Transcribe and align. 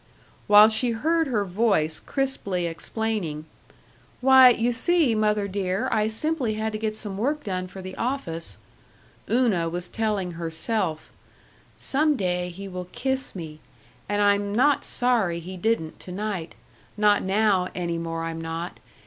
While 0.47 0.67
she 0.67 0.93
heard 0.97 1.27
her 1.27 1.45
voice 1.45 1.99
crisply 1.99 2.65
explaining, 2.65 3.45
"Why, 4.19 4.49
you 4.49 4.71
see, 4.71 5.13
mother 5.13 5.47
dear, 5.47 5.89
I 5.91 6.07
simply 6.07 6.55
had 6.55 6.71
to 6.71 6.79
get 6.79 6.95
some 6.95 7.19
work 7.19 7.43
done 7.43 7.67
for 7.67 7.83
the 7.83 7.95
office" 7.97 8.57
Una 9.29 9.69
was 9.69 9.87
telling 9.87 10.31
herself, 10.31 11.11
"Some 11.77 12.15
day 12.15 12.49
he 12.49 12.67
will 12.67 12.85
kiss 12.91 13.35
me, 13.35 13.59
and 14.09 14.23
I'm 14.23 14.51
not 14.55 14.83
sorry 14.83 15.39
he 15.39 15.55
didn't 15.55 15.99
to 15.99 16.11
night 16.11 16.55
not 16.97 17.21
now 17.21 17.67
any 17.75 17.99
more 17.99 18.23
I'm 18.23 18.41
not.... 18.41 18.79